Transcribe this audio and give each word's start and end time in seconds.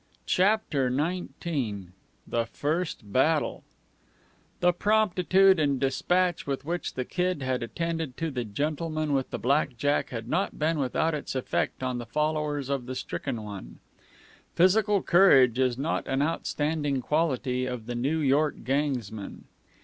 CHAPTER 0.25 0.89
XIX 0.89 1.89
THE 2.25 2.47
FIRST 2.47 3.13
BATTLE 3.13 3.63
The 4.59 4.73
promptitude 4.73 5.59
and 5.59 5.79
despatch 5.79 6.47
with 6.47 6.65
which 6.65 6.95
the 6.95 7.05
Kid 7.05 7.43
had 7.43 7.61
attended 7.61 8.17
to 8.17 8.31
the 8.31 8.43
gentleman 8.43 9.13
with 9.13 9.29
the 9.29 9.37
black 9.37 9.77
jack 9.77 10.09
had 10.09 10.27
not 10.27 10.57
been 10.57 10.79
without 10.79 11.13
its 11.13 11.35
effect 11.35 11.83
on 11.83 11.99
the 11.99 12.07
followers 12.07 12.67
of 12.67 12.87
the 12.87 12.95
stricken 12.95 13.43
one. 13.43 13.77
Physical 14.55 15.03
courage 15.03 15.59
is 15.59 15.77
not 15.77 16.07
an 16.07 16.23
outstanding 16.23 17.01
quality 17.03 17.67
of 17.67 17.85
the 17.85 17.93
New 17.93 18.17
York 18.21 18.63
gangsman. 18.63 19.43